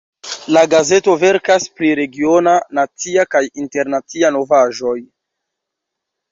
[0.55, 4.99] La gazeto verkas pri regiona, nacia kaj internacia novaĵoj.